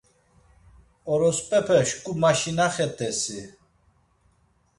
[1.11, 3.41] Orosp̌epe şǩu maşinaxet̆esi!